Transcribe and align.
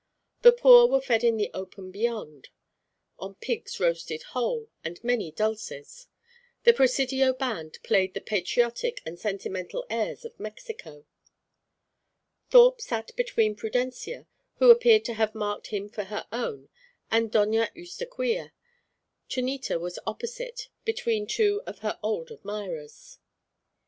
The 0.41 0.51
poor 0.51 0.87
were 0.87 0.99
fed 0.99 1.23
in 1.23 1.37
the 1.37 1.51
open 1.53 1.91
beyond, 1.91 2.49
on 3.19 3.35
pigs 3.35 3.79
roasted 3.79 4.23
whole, 4.33 4.71
and 4.83 4.97
many 5.03 5.29
dulces. 5.29 6.07
The 6.63 6.73
Presidio 6.73 7.33
band 7.33 7.77
played 7.83 8.15
the 8.15 8.19
patriotic 8.19 9.03
and 9.05 9.19
sentimental 9.19 9.85
airs 9.91 10.25
of 10.25 10.39
Mexico. 10.39 11.05
Thorpe 12.49 12.81
sat 12.81 13.15
between 13.15 13.55
Prudencia 13.55 14.25
(who 14.55 14.71
appeared 14.71 15.05
to 15.05 15.13
have 15.13 15.35
marked 15.35 15.67
him 15.67 15.87
for 15.87 16.05
her 16.05 16.25
own) 16.31 16.69
and 17.11 17.31
Doña 17.31 17.71
Eustaquia. 17.75 18.53
Chonita 19.29 19.79
was 19.79 19.99
opposite, 20.07 20.69
between 20.83 21.27
two 21.27 21.61
of 21.67 21.77
her 21.85 21.99
old 22.01 22.31
admirers. 22.31 23.19